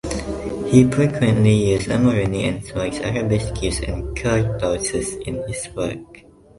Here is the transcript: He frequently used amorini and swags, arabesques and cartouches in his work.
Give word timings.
He 0.65 0.83
frequently 0.89 1.53
used 1.73 1.89
amorini 1.89 2.45
and 2.49 2.65
swags, 2.65 2.97
arabesques 3.01 3.81
and 3.81 4.19
cartouches 4.19 5.13
in 5.27 5.47
his 5.47 5.69
work. 5.75 6.23